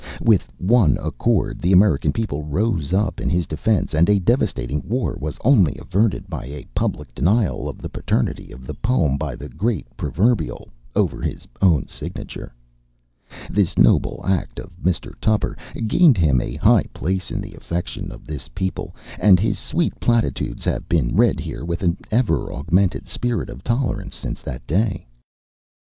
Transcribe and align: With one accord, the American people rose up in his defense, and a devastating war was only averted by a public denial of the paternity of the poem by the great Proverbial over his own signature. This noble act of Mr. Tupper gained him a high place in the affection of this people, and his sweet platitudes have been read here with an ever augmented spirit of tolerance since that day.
With 0.19 0.49
one 0.57 0.97
accord, 0.99 1.59
the 1.59 1.71
American 1.73 2.11
people 2.11 2.43
rose 2.43 2.91
up 2.91 3.21
in 3.21 3.29
his 3.29 3.45
defense, 3.45 3.93
and 3.93 4.09
a 4.09 4.17
devastating 4.17 4.81
war 4.83 5.15
was 5.21 5.37
only 5.45 5.77
averted 5.77 6.27
by 6.27 6.45
a 6.45 6.65
public 6.73 7.13
denial 7.13 7.69
of 7.69 7.77
the 7.83 7.87
paternity 7.87 8.51
of 8.51 8.65
the 8.65 8.73
poem 8.73 9.15
by 9.15 9.35
the 9.35 9.47
great 9.47 9.85
Proverbial 9.97 10.69
over 10.95 11.21
his 11.21 11.47
own 11.61 11.85
signature. 11.85 12.51
This 13.47 13.77
noble 13.77 14.23
act 14.25 14.57
of 14.57 14.71
Mr. 14.83 15.13
Tupper 15.21 15.55
gained 15.85 16.17
him 16.17 16.41
a 16.41 16.55
high 16.55 16.85
place 16.95 17.29
in 17.29 17.39
the 17.39 17.53
affection 17.53 18.11
of 18.11 18.25
this 18.25 18.47
people, 18.47 18.95
and 19.19 19.39
his 19.39 19.59
sweet 19.59 19.99
platitudes 19.99 20.65
have 20.65 20.89
been 20.89 21.15
read 21.15 21.39
here 21.39 21.63
with 21.63 21.83
an 21.83 21.95
ever 22.09 22.51
augmented 22.51 23.07
spirit 23.07 23.51
of 23.51 23.63
tolerance 23.63 24.15
since 24.15 24.41
that 24.41 24.65
day. 24.65 25.05